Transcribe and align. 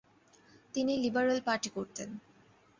তিনি 0.73 0.93
liberal 0.97 1.39
party 1.47 1.69
করতেন। 1.69 2.09